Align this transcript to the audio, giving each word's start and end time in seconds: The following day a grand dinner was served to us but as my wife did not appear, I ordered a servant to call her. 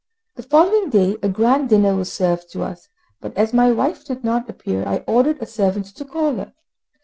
The 0.33 0.41
following 0.41 0.89
day 0.89 1.17
a 1.21 1.29
grand 1.29 1.69
dinner 1.69 1.95
was 1.95 2.11
served 2.11 2.49
to 2.53 2.63
us 2.63 2.87
but 3.19 3.37
as 3.37 3.53
my 3.53 3.71
wife 3.71 4.03
did 4.03 4.23
not 4.23 4.49
appear, 4.49 4.83
I 4.83 5.03
ordered 5.05 5.39
a 5.43 5.45
servant 5.45 5.95
to 5.95 6.03
call 6.05 6.33
her. 6.37 6.53